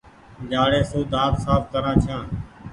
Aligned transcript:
جآڙي 0.49 0.81
سون 0.89 1.03
ۮآنٿ 1.11 1.33
ساڦ 1.43 1.61
ڪرآن 1.73 1.95
ڇآن۔ 2.05 2.25